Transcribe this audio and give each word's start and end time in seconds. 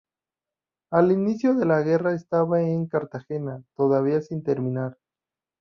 Al 0.91 1.11
inicio 1.11 1.53
de 1.53 1.63
la 1.67 1.83
guerra 1.83 2.15
estaba 2.15 2.59
en 2.63 2.87
Cartagena 2.87 3.63
todavía 3.75 4.19
sin 4.21 4.41
terminar. 4.41 4.97